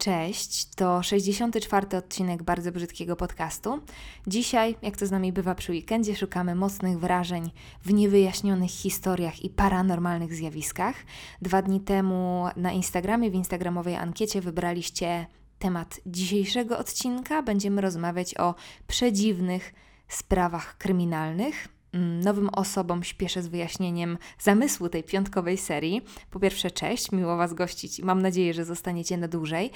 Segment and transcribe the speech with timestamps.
[0.00, 1.96] Cześć, to 64.
[1.96, 3.80] odcinek bardzo brzydkiego podcastu.
[4.26, 7.50] Dzisiaj, jak to z nami bywa przy weekendzie, szukamy mocnych wrażeń
[7.82, 10.94] w niewyjaśnionych historiach i paranormalnych zjawiskach.
[11.42, 15.26] Dwa dni temu na Instagramie, w instagramowej ankiecie wybraliście
[15.58, 17.42] temat dzisiejszego odcinka.
[17.42, 18.54] Będziemy rozmawiać o
[18.86, 19.74] przedziwnych
[20.08, 21.68] sprawach kryminalnych.
[21.92, 26.02] Mm, nowym osobom śpieszę z wyjaśnieniem zamysłu tej piątkowej serii.
[26.30, 29.70] Po pierwsze, cześć, miło Was gościć i mam nadzieję, że zostaniecie na dłużej.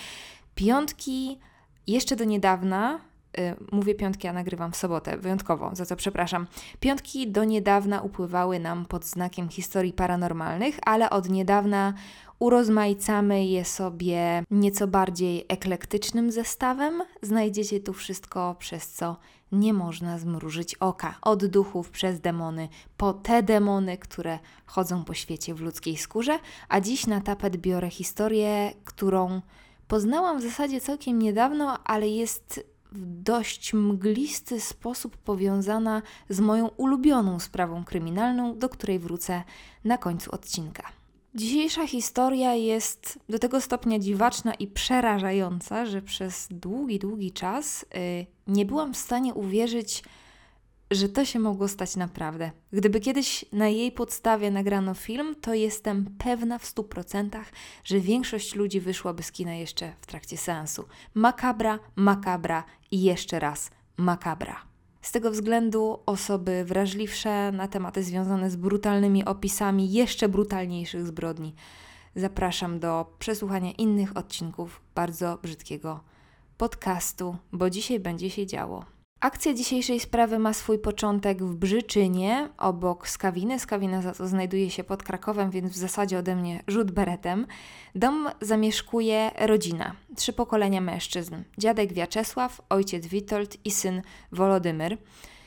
[0.54, 1.38] Piątki
[1.86, 3.00] jeszcze do niedawna
[3.38, 6.46] y, mówię piątki, a nagrywam w sobotę, wyjątkowo, za co przepraszam.
[6.80, 11.94] Piątki do niedawna upływały nam pod znakiem historii paranormalnych, ale od niedawna
[12.38, 17.02] urozmaicamy je sobie nieco bardziej eklektycznym zestawem.
[17.22, 19.16] Znajdziecie tu wszystko, przez co
[19.52, 21.18] nie można zmrużyć oka.
[21.22, 26.38] Od duchów przez demony, po te demony, które chodzą po świecie w ludzkiej skórze.
[26.68, 29.40] A dziś na tapet biorę historię, którą
[29.88, 37.40] poznałam w zasadzie całkiem niedawno, ale jest w dość mglisty sposób powiązana z moją ulubioną
[37.40, 39.42] sprawą kryminalną, do której wrócę
[39.84, 41.03] na końcu odcinka.
[41.36, 48.26] Dzisiejsza historia jest do tego stopnia dziwaczna i przerażająca, że przez długi, długi czas yy,
[48.46, 50.04] nie byłam w stanie uwierzyć,
[50.90, 52.50] że to się mogło stać naprawdę.
[52.72, 57.52] Gdyby kiedyś na jej podstawie nagrano film, to jestem pewna w stu procentach,
[57.84, 60.84] że większość ludzi wyszłaby z kina jeszcze w trakcie seansu.
[61.14, 64.73] Makabra, makabra i jeszcze raz makabra.
[65.04, 71.54] Z tego względu osoby wrażliwsze na tematy związane z brutalnymi opisami jeszcze brutalniejszych zbrodni
[72.16, 76.00] zapraszam do przesłuchania innych odcinków bardzo brzydkiego
[76.58, 78.93] podcastu, bo dzisiaj będzie się działo.
[79.24, 83.58] Akcja dzisiejszej sprawy ma swój początek w Brzyczynie, obok Skawiny.
[83.58, 87.46] Skawina za to znajduje się pod Krakowem, więc w zasadzie ode mnie rzut beretem.
[87.94, 91.34] Dom zamieszkuje rodzina, trzy pokolenia mężczyzn.
[91.58, 94.02] Dziadek Wiaczesław, ojciec Witold i syn
[94.32, 94.98] Wolodymyr.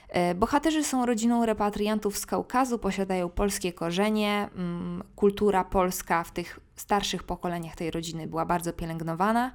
[0.10, 4.50] E, bohaterzy są rodziną repatriantów z Kaukazu, posiadają polskie korzenie.
[4.56, 9.52] Mm, kultura polska w tych starszych pokoleniach tej rodziny była bardzo pielęgnowana.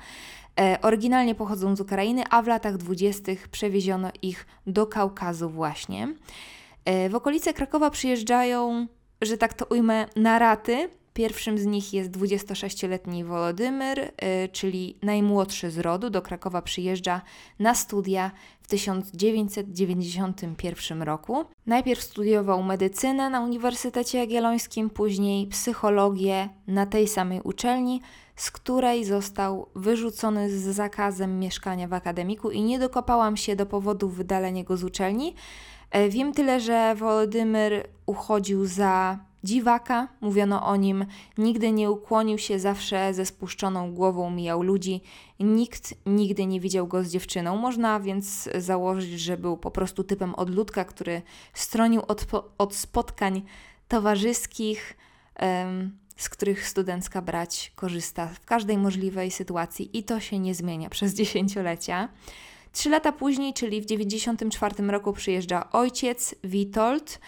[0.61, 6.15] E, oryginalnie pochodzą z Ukrainy, a w latach dwudziestych przewieziono ich do Kaukazu właśnie.
[6.85, 8.87] E, w okolice Krakowa przyjeżdżają,
[9.23, 10.89] że tak to ujmę, na raty.
[11.15, 14.13] Pierwszym z nich jest 26-letni Wolodymyr, y,
[14.53, 16.11] czyli najmłodszy z rodu.
[16.11, 17.21] Do Krakowa przyjeżdża
[17.59, 18.31] na studia
[18.61, 21.45] w 1991 roku.
[21.67, 28.01] Najpierw studiował medycynę na Uniwersytecie Jagiellońskim, później psychologię na tej samej uczelni,
[28.37, 34.09] z której został wyrzucony z zakazem mieszkania w akademiku i nie dokopałam się do powodu
[34.09, 35.35] wydalenia go z uczelni.
[35.91, 41.07] E, wiem tyle, że Wolodymyr uchodził za dziwaka, mówiono o nim,
[41.39, 45.01] nigdy nie ukłonił się, zawsze ze spuszczoną głową mijał ludzi.
[45.41, 47.57] Nikt nigdy nie widział go z dziewczyną.
[47.57, 51.23] Można więc założyć, że był po prostu typem odludka, który
[51.55, 52.27] stronił od,
[52.59, 53.43] od spotkań
[53.89, 54.97] towarzyskich,
[56.17, 61.15] z których studencka brać korzysta w każdej możliwej sytuacji i to się nie zmienia przez
[61.19, 62.09] dziesięciolecia.
[62.73, 67.21] Trzy lata później, czyli w 1994 roku, przyjeżdża ojciec Witold,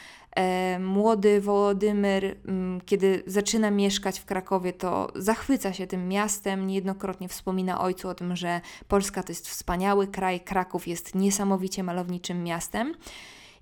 [0.80, 6.66] młody Wołodymyr, mm, kiedy zaczyna mieszkać w Krakowie, to zachwyca się tym miastem.
[6.66, 12.44] Niejednokrotnie wspomina ojcu o tym, że Polska to jest wspaniały kraj, Kraków jest niesamowicie malowniczym
[12.44, 12.94] miastem.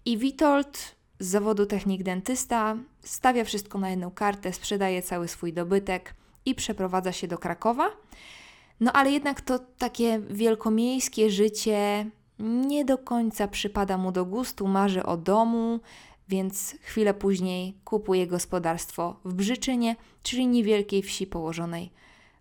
[0.05, 6.15] I Witold z zawodu technik dentysta stawia wszystko na jedną kartę, sprzedaje cały swój dobytek
[6.47, 7.91] i przeprowadza się do Krakowa.
[8.81, 12.07] No ale jednak to takie wielkomiejskie życie
[12.39, 15.81] nie do końca przypada mu do gustu, marzy o domu,
[16.33, 21.93] więc chwilę później kupuje gospodarstwo w Brzyczynie, czyli niewielkiej wsi położonej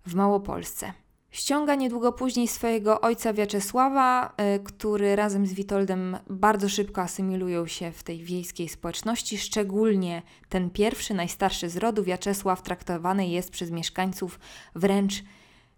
[0.05, 0.93] w Małopolsce.
[1.31, 7.91] Ściąga niedługo później swojego ojca Wiaczesława, y, który razem z Witoldem bardzo szybko asymilują się
[7.91, 9.37] w tej wiejskiej społeczności.
[9.37, 14.39] Szczególnie ten pierwszy, najstarszy z rodu, Wiaczesław, traktowany jest przez mieszkańców
[14.75, 15.23] wręcz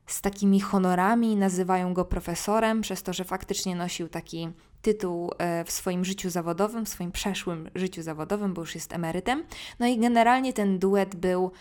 [0.05, 4.49] z takimi honorami, nazywają go profesorem, przez to, że faktycznie nosił taki
[4.83, 9.43] tytuł e, w swoim życiu zawodowym, w swoim przeszłym życiu zawodowym, bo już jest emerytem.
[9.79, 11.51] No i generalnie ten duet był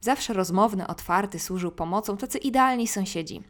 [0.00, 3.42] zawsze rozmowny, otwarty, służył pomocą, tacy idealni sąsiedzi.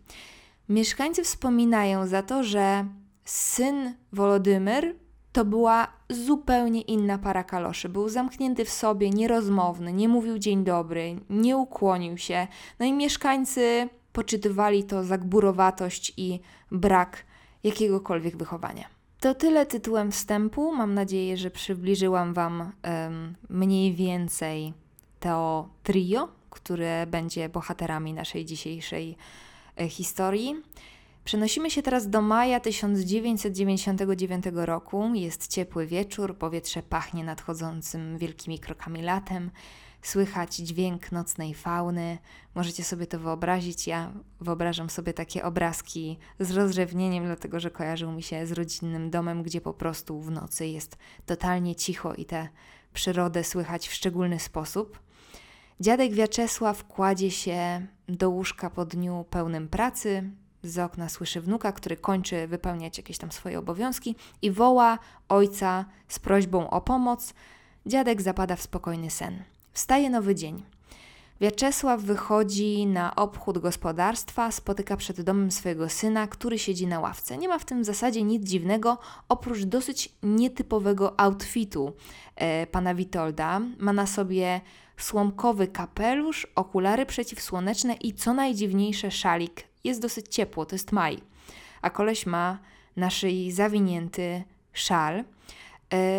[0.68, 2.86] Mieszkańcy wspominają za to, że
[3.24, 4.94] syn Wolodymyr
[5.32, 7.88] to była zupełnie inna para kaloszy.
[7.88, 12.46] Był zamknięty w sobie, nierozmowny, nie mówił dzień dobry, nie ukłonił się.
[12.78, 16.40] No i mieszkańcy poczytywali to za gburowatość i
[16.70, 17.24] brak
[17.64, 18.91] jakiegokolwiek wychowania.
[19.22, 20.74] To tyle tytułem wstępu.
[20.74, 24.72] Mam nadzieję, że przybliżyłam Wam um, mniej więcej
[25.20, 29.16] to trio, które będzie bohaterami naszej dzisiejszej
[29.80, 30.54] e, historii.
[31.24, 35.14] Przenosimy się teraz do maja 1999 roku.
[35.14, 39.50] Jest ciepły wieczór, powietrze pachnie nadchodzącym wielkimi krokami latem.
[40.02, 42.18] Słychać dźwięk nocnej fauny.
[42.54, 43.86] Możecie sobie to wyobrazić.
[43.86, 49.42] Ja wyobrażam sobie takie obrazki z rozrzewnieniem, dlatego że kojarzył mi się z rodzinnym domem,
[49.42, 50.96] gdzie po prostu w nocy jest
[51.26, 52.48] totalnie cicho i tę
[52.94, 54.98] przyrodę słychać w szczególny sposób.
[55.80, 60.30] Dziadek Wiaczesław kładzie się do łóżka po dniu pełnym pracy.
[60.62, 66.18] Z okna słyszy wnuka, który kończy wypełniać jakieś tam swoje obowiązki i woła ojca z
[66.18, 67.34] prośbą o pomoc.
[67.86, 69.42] Dziadek zapada w spokojny sen.
[69.72, 70.62] Wstaje nowy dzień.
[71.40, 77.38] Wiaczesław wychodzi na obchód gospodarstwa, spotyka przed domem swojego syna, który siedzi na ławce.
[77.38, 78.98] Nie ma w tym w zasadzie nic dziwnego,
[79.28, 81.92] oprócz dosyć nietypowego outfitu
[82.36, 83.60] e, pana Witolda.
[83.78, 84.60] Ma na sobie
[84.96, 89.64] słomkowy kapelusz, okulary przeciwsłoneczne i co najdziwniejsze szalik.
[89.84, 91.18] Jest dosyć ciepło, to jest maj.
[91.82, 92.58] A koleś ma
[92.96, 95.24] na szyi zawinięty szal.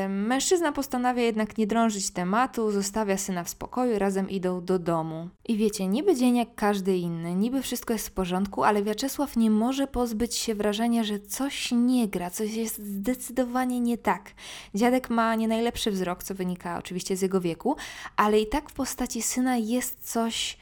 [0.10, 5.30] Mężczyzna postanawia jednak nie drążyć tematu, zostawia syna w spokoju, razem idą do domu.
[5.48, 9.52] I wiecie, niby dzień jak każdy inny, niby wszystko jest w porządku, ale Wiaczesław nie
[9.52, 14.32] może pozbyć się wrażenia, że coś nie gra, coś jest zdecydowanie nie tak.
[14.76, 17.76] Dziadek ma nie najlepszy wzrok, co wynika oczywiście z jego wieku,
[18.16, 20.58] ale i tak w postaci syna jest coś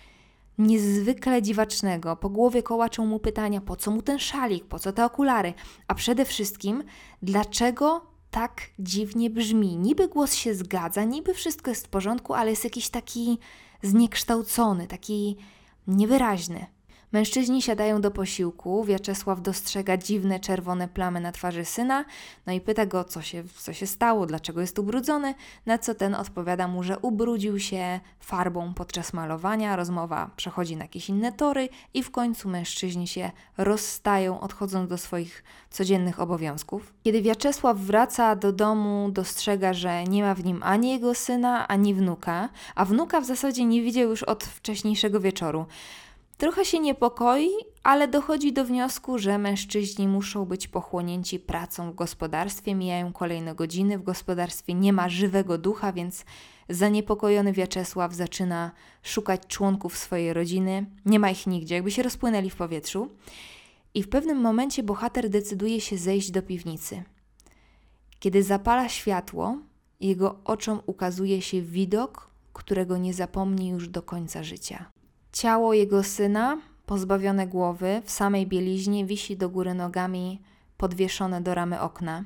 [0.57, 2.15] niezwykle dziwacznego.
[2.15, 5.53] Po głowie kołaczą mu pytania, po co mu ten szalik, po co te okulary,
[5.87, 6.83] a przede wszystkim,
[7.21, 9.77] dlaczego tak dziwnie brzmi.
[9.77, 13.37] Niby głos się zgadza, niby wszystko jest w porządku, ale jest jakiś taki
[13.83, 15.37] zniekształcony, taki
[15.87, 16.65] niewyraźny.
[17.11, 18.83] Mężczyźni siadają do posiłku.
[18.83, 22.05] Wiaczesław dostrzega dziwne czerwone plamy na twarzy syna,
[22.45, 25.35] no i pyta go, co się, co się stało, dlaczego jest ubrudzony,
[25.65, 29.75] na co ten odpowiada mu, że ubrudził się farbą podczas malowania.
[29.75, 35.43] Rozmowa przechodzi na jakieś inne tory i w końcu mężczyźni się rozstają, odchodząc do swoich
[35.69, 36.93] codziennych obowiązków.
[37.03, 41.93] Kiedy Wiaczesław wraca do domu, dostrzega, że nie ma w nim ani jego syna, ani
[41.93, 45.65] wnuka, a wnuka w zasadzie nie widział już od wcześniejszego wieczoru.
[46.41, 47.49] Trochę się niepokoi,
[47.83, 52.75] ale dochodzi do wniosku, że mężczyźni muszą być pochłonięci pracą w gospodarstwie.
[52.75, 56.25] Mijają kolejne godziny, w gospodarstwie nie ma żywego ducha, więc
[56.69, 58.71] zaniepokojony Wiaczesław zaczyna
[59.03, 60.85] szukać członków swojej rodziny.
[61.05, 63.09] Nie ma ich nigdzie, jakby się rozpłynęli w powietrzu.
[63.93, 67.03] I w pewnym momencie bohater decyduje się zejść do piwnicy.
[68.19, 69.57] Kiedy zapala światło,
[69.99, 75.00] jego oczom ukazuje się widok, którego nie zapomni już do końca życia.
[75.31, 80.41] Ciało jego syna, pozbawione głowy, w samej bieliźnie, wisi do góry nogami,
[80.77, 82.23] podwieszone do ramy okna.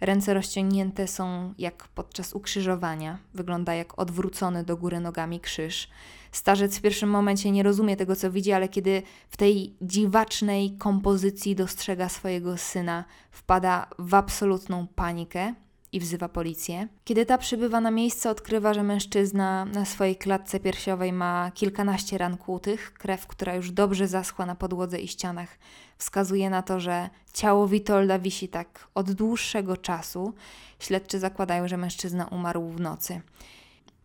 [0.00, 5.88] Ręce rozciągnięte są jak podczas ukrzyżowania, wygląda jak odwrócony do góry nogami krzyż.
[6.32, 11.54] Starzec w pierwszym momencie nie rozumie tego, co widzi, ale kiedy w tej dziwacznej kompozycji
[11.54, 15.54] dostrzega swojego syna, wpada w absolutną panikę
[15.92, 16.88] i wzywa policję.
[17.04, 22.36] Kiedy ta przybywa na miejsce, odkrywa, że mężczyzna na swojej klatce piersiowej ma kilkanaście ran
[22.36, 22.92] kłutych.
[22.92, 25.58] Krew, która już dobrze zaschła na podłodze i ścianach,
[25.98, 30.34] wskazuje na to, że ciało Witolda wisi tak od dłuższego czasu.
[30.78, 33.20] Śledczy zakładają, że mężczyzna umarł w nocy.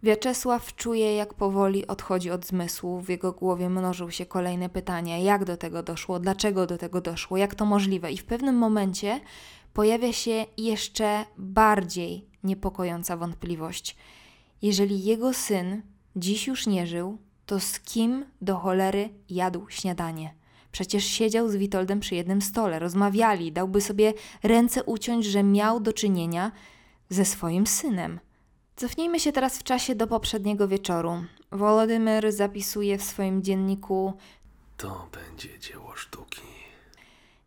[0.04, 3.02] Wiaczesław czuje, jak powoli odchodzi od zmysłu.
[3.02, 7.38] W jego głowie mnożą się kolejne pytania: jak do tego doszło, dlaczego do tego doszło,
[7.38, 8.12] jak to możliwe.
[8.12, 9.20] I w pewnym momencie
[9.74, 13.96] pojawia się jeszcze bardziej niepokojąca wątpliwość.
[14.62, 15.82] Jeżeli jego syn
[16.16, 20.34] dziś już nie żył, to z kim do cholery jadł śniadanie?
[20.72, 24.14] Przecież siedział z Witoldem przy jednym stole, rozmawiali, dałby sobie
[24.44, 26.52] ręce uciąć, że miał do czynienia
[27.10, 28.20] ze swoim synem.
[28.76, 31.24] Cofnijmy się teraz w czasie do poprzedniego wieczoru.
[31.52, 34.14] Wolodymyr zapisuje w swoim dzienniku:
[34.78, 36.53] To będzie dzieło sztuki.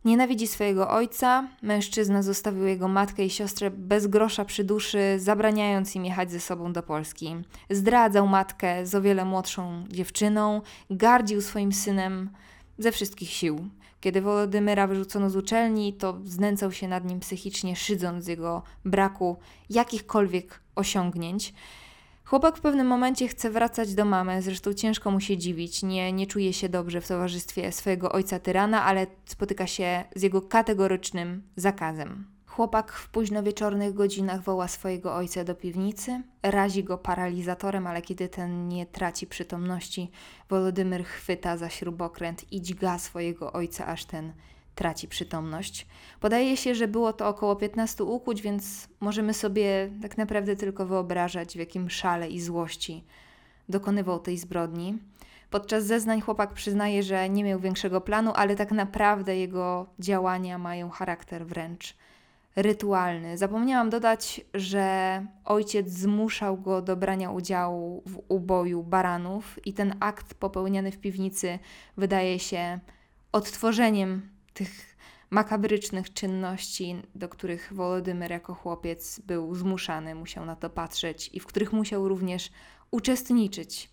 [0.07, 6.05] Nienawidzi swojego ojca, mężczyzna zostawił jego matkę i siostrę bez grosza przy duszy, zabraniając im
[6.05, 7.35] jechać ze sobą do Polski.
[7.69, 12.29] Zdradzał matkę z o wiele młodszą dziewczyną, gardził swoim synem
[12.77, 13.69] ze wszystkich sił.
[14.01, 19.37] Kiedy Wolodymyra wyrzucono z uczelni, to znęcał się nad nim psychicznie, szydząc z jego braku
[19.69, 21.53] jakichkolwiek osiągnięć.
[22.27, 26.27] Chłopak w pewnym momencie chce wracać do mamy, zresztą ciężko mu się dziwić, nie, nie
[26.27, 32.27] czuje się dobrze w towarzystwie swojego ojca tyrana, ale spotyka się z jego kategorycznym zakazem.
[32.45, 38.67] Chłopak w późnowieczornych godzinach woła swojego ojca do piwnicy, razi go paralizatorem, ale kiedy ten
[38.67, 40.11] nie traci przytomności,
[40.49, 44.33] Wolodymyr chwyta za śrubokręt i dźga swojego ojca, aż ten
[44.77, 45.87] traci przytomność.
[46.19, 51.53] Podaje się, że było to około 15 ukłuć, więc możemy sobie tak naprawdę tylko wyobrażać,
[51.53, 53.03] w jakim szale i złości
[53.69, 54.97] dokonywał tej zbrodni.
[55.49, 60.89] Podczas zeznań chłopak przyznaje, że nie miał większego planu, ale tak naprawdę jego działania mają
[60.89, 61.95] charakter wręcz
[62.55, 63.37] rytualny.
[63.37, 70.33] Zapomniałam dodać, że ojciec zmuszał go do brania udziału w uboju baranów, i ten akt
[70.33, 71.59] popełniany w piwnicy
[71.97, 72.79] wydaje się
[73.31, 74.97] odtworzeniem tych
[75.29, 81.45] makabrycznych czynności, do których Wolodymyr jako chłopiec był zmuszany, musiał na to patrzeć i w
[81.45, 82.49] których musiał również
[82.91, 83.89] uczestniczyć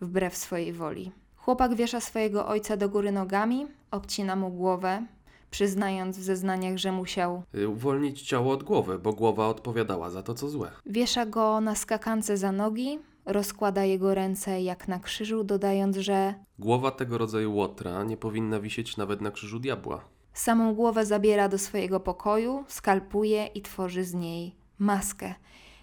[0.00, 1.12] wbrew swojej woli.
[1.36, 5.06] Chłopak wiesza swojego ojca do góry nogami, obcina mu głowę,
[5.50, 7.42] przyznając w zeznaniach, że musiał.
[7.54, 10.70] Y, Uwolnić ciało od głowy, bo głowa odpowiadała za to, co złe.
[10.86, 16.90] Wiesza go na skakance za nogi, rozkłada jego ręce jak na krzyżu, dodając, że Głowa
[16.90, 20.04] tego rodzaju łotra nie powinna wisieć nawet na krzyżu diabła.
[20.34, 25.34] samą głowę zabiera do swojego pokoju, skalpuje i tworzy z niej maskę.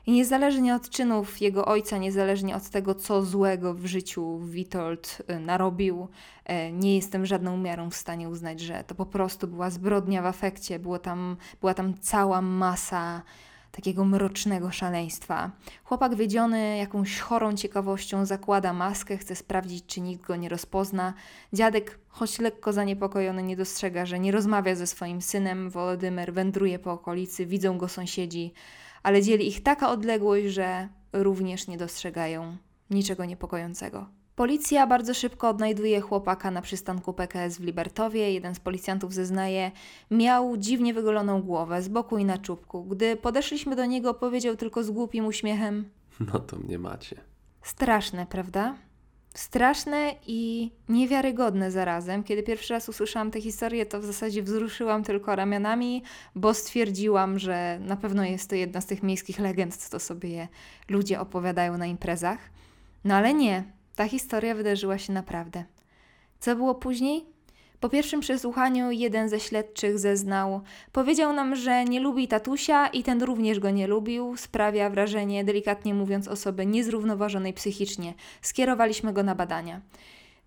[0.05, 5.39] I niezależnie od czynów jego ojca, niezależnie od tego, co złego w życiu Witold y,
[5.39, 6.07] narobił,
[6.45, 10.25] e, nie jestem żadną miarą w stanie uznać, że to po prostu była zbrodnia w
[10.25, 10.79] afekcie.
[10.79, 13.21] Było tam, była tam cała masa
[13.71, 15.51] takiego mrocznego szaleństwa.
[15.83, 21.13] Chłopak wiedziony jakąś chorą ciekawością zakłada maskę, chce sprawdzić, czy nikt go nie rozpozna.
[21.53, 25.69] Dziadek, choć lekko zaniepokojony, nie dostrzega, że nie rozmawia ze swoim synem.
[25.69, 28.53] Wolodymyr wędruje po okolicy, widzą go sąsiedzi,
[29.03, 32.57] ale dzieli ich taka odległość, że również nie dostrzegają
[32.89, 34.18] niczego niepokojącego.
[34.39, 38.33] Policja bardzo szybko odnajduje chłopaka na przystanku PKS w Libertowie.
[38.33, 39.71] Jeden z policjantów zeznaje,
[40.11, 42.83] miał dziwnie wygoloną głowę z boku i na czubku.
[42.83, 47.15] Gdy podeszliśmy do niego, powiedział tylko z głupim uśmiechem: No to mnie macie.
[47.61, 48.75] Straszne, prawda?
[49.33, 52.23] Straszne i niewiarygodne zarazem.
[52.23, 56.03] Kiedy pierwszy raz usłyszałam tę historię, to w zasadzie wzruszyłam tylko ramionami,
[56.35, 60.47] bo stwierdziłam, że na pewno jest to jedna z tych miejskich legend, co sobie
[60.89, 62.39] ludzie opowiadają na imprezach.
[63.03, 65.63] No ale nie, ta historia wydarzyła się naprawdę.
[66.39, 67.25] Co było później?
[67.79, 73.23] Po pierwszym przesłuchaniu jeden ze śledczych zeznał, powiedział nam, że nie lubi tatusia i ten
[73.23, 74.37] również go nie lubił.
[74.37, 78.13] Sprawia wrażenie, delikatnie mówiąc, osoby niezrównoważonej psychicznie.
[78.41, 79.81] Skierowaliśmy go na badania.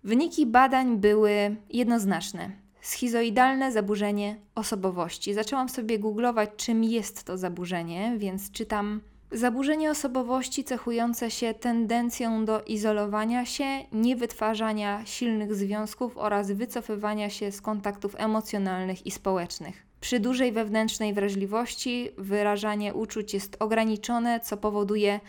[0.03, 2.51] Wyniki badań były jednoznaczne.
[2.81, 5.33] Schizoidalne zaburzenie osobowości.
[5.33, 9.01] Zaczęłam sobie googlować, czym jest to zaburzenie, więc czytam.
[9.33, 17.61] Zaburzenie osobowości cechujące się tendencją do izolowania się, niewytwarzania silnych związków oraz wycofywania się z
[17.61, 19.85] kontaktów emocjonalnych i społecznych.
[20.01, 25.19] Przy dużej wewnętrznej wrażliwości wyrażanie uczuć jest ograniczone, co powoduje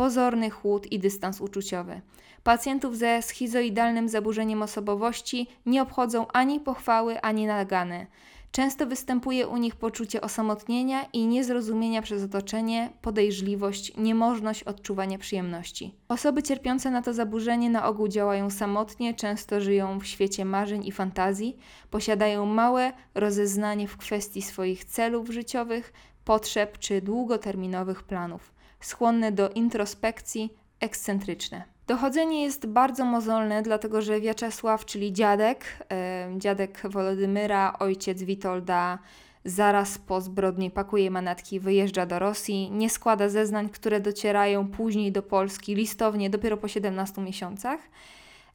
[0.00, 2.00] pozorny chłód i dystans uczuciowy.
[2.42, 8.06] Pacjentów ze schizoidalnym zaburzeniem osobowości nie obchodzą ani pochwały, ani nagany.
[8.52, 15.94] Często występuje u nich poczucie osamotnienia i niezrozumienia przez otoczenie, podejrzliwość, niemożność odczuwania przyjemności.
[16.08, 20.92] Osoby cierpiące na to zaburzenie na ogół działają samotnie, często żyją w świecie marzeń i
[20.92, 21.56] fantazji,
[21.90, 25.92] posiadają małe rozeznanie w kwestii swoich celów życiowych,
[26.24, 31.62] potrzeb czy długoterminowych planów, skłonne do introspekcji, ekscentryczne.
[31.86, 38.98] Dochodzenie jest bardzo mozolne, dlatego że Wiaczesław, czyli dziadek, e, dziadek Wolodymyra, ojciec Witolda,
[39.44, 45.22] zaraz po zbrodni pakuje manatki, wyjeżdża do Rosji, nie składa zeznań, które docierają później do
[45.22, 47.80] Polski listownie dopiero po 17 miesiącach.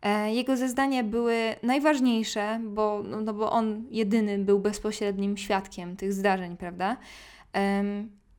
[0.01, 6.13] E, Jego zeznania były najważniejsze, bo, no, no bo on jedyny był bezpośrednim świadkiem tych
[6.13, 6.97] zdarzeń, prawda?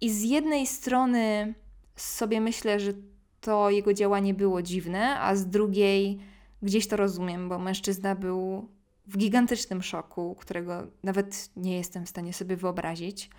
[0.01, 1.55] I z jednej strony
[1.97, 2.93] sobie myślę, że
[3.41, 6.19] to jego działanie było dziwne, a z drugiej
[6.63, 8.69] gdzieś to rozumiem, bo mężczyzna był
[9.07, 13.31] w gigantycznym szoku, którego nawet nie jestem w stanie sobie wyobrazić.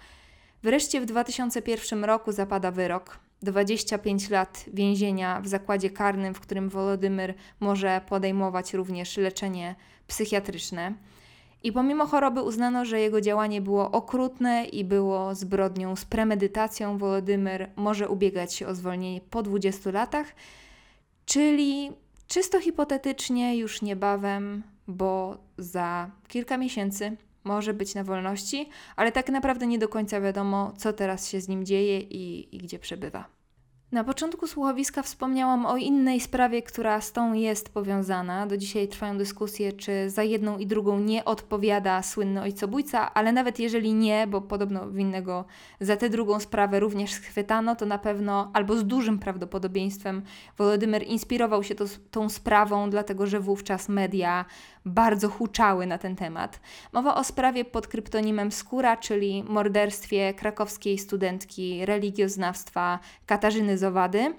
[0.64, 7.34] Wreszcie w 2001 roku zapada wyrok 25 lat więzienia w zakładzie karnym, w którym Wolodymyr
[7.60, 9.76] może podejmować również leczenie
[10.08, 10.94] psychiatryczne.
[11.64, 16.98] I pomimo choroby uznano, że jego działanie było okrutne i było zbrodnią z premedytacją.
[16.98, 20.36] Wolodymyr może ubiegać się o zwolnienie po 20 latach,
[21.26, 21.92] czyli
[22.28, 29.68] czysto hipotetycznie już niebawem, bo za kilka miesięcy może być na wolności, ale tak naprawdę
[29.68, 33.37] nie do końca wiadomo, co teraz się z nim dzieje i, i gdzie przebywa.
[33.91, 38.48] Na początku słuchowiska wspomniałam o innej sprawie, która z tą jest powiązana.
[38.48, 43.60] Do dzisiaj trwają dyskusje, czy za jedną i drugą nie odpowiada słynny ojcobójca, ale nawet
[43.60, 45.46] jeżeli nie, bo podobno winnego
[45.79, 50.22] za tę drugą sprawę również schwytano, to na pewno albo z dużym prawdopodobieństwem
[50.58, 54.46] Wolodymyr inspirował się to, tą sprawą, dlatego że wówczas media
[54.88, 56.60] bardzo huczały na ten temat.
[56.94, 64.34] Mowa o sprawie pod kryptonimem Skóra, czyli morderstwie krakowskiej studentki religioznawstwa Katarzyny Zowady.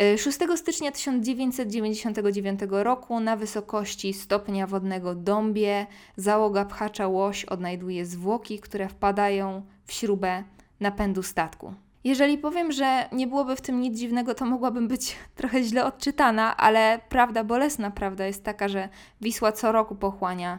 [0.00, 8.58] Y, 6 stycznia 1999 roku na wysokości stopnia wodnego Dąbie załoga pchacza Łoś odnajduje zwłoki,
[8.58, 10.44] które wpadają w śrubę
[10.80, 11.74] napędu statku.
[12.04, 16.56] Jeżeli powiem, że nie byłoby w tym nic dziwnego, to mogłabym być trochę źle odczytana,
[16.56, 18.88] ale prawda, bolesna prawda jest taka, że
[19.20, 20.58] Wisła co roku pochłania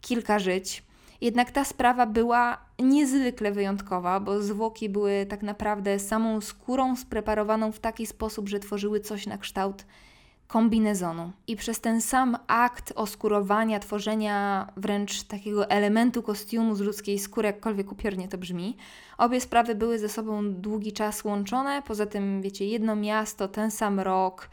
[0.00, 0.82] kilka żyć.
[1.20, 7.80] Jednak ta sprawa była niezwykle wyjątkowa, bo zwłoki były tak naprawdę samą skórą spreparowaną w
[7.80, 9.84] taki sposób, że tworzyły coś na kształt
[10.52, 11.32] kombinezonu.
[11.46, 17.92] I przez ten sam akt oskurowania, tworzenia wręcz takiego elementu kostiumu z ludzkiej skóry, jakkolwiek
[17.92, 18.76] upiornie to brzmi,
[19.18, 21.82] obie sprawy były ze sobą długi czas łączone.
[21.86, 24.48] Poza tym, wiecie, jedno miasto, ten sam rok.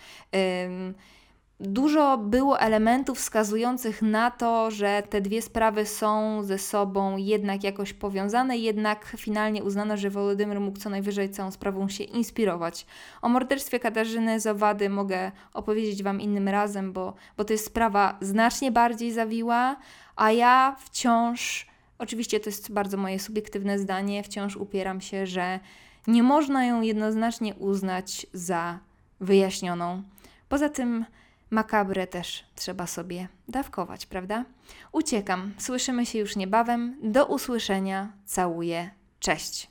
[1.61, 7.93] Dużo było elementów wskazujących na to, że te dwie sprawy są ze sobą jednak jakoś
[7.93, 12.85] powiązane, jednak finalnie uznano, że Wolodymyr mógł co najwyżej całą sprawą się inspirować.
[13.21, 18.71] O morderstwie Katarzyny Zawady mogę opowiedzieć Wam innym razem, bo, bo to jest sprawa znacznie
[18.71, 19.75] bardziej zawiła,
[20.15, 25.59] a ja wciąż, oczywiście to jest bardzo moje subiektywne zdanie, wciąż upieram się, że
[26.07, 28.79] nie można ją jednoznacznie uznać za
[29.19, 30.03] wyjaśnioną.
[30.49, 31.05] Poza tym
[31.49, 34.45] makabrę też trzeba sobie dawkować, prawda?
[34.91, 35.53] Uciekam.
[35.57, 36.95] Słyszymy się już niebawem.
[37.03, 38.11] Do usłyszenia.
[38.25, 38.89] Całuję.
[39.19, 39.69] Cześć.